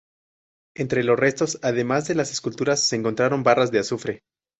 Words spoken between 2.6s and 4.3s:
se encontraron barras de azufre.